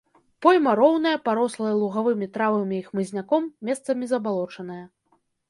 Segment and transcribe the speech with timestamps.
[0.43, 4.81] Пойма роўная, парослая лугавымі травамі і хмызняком, месцамі забалочаная.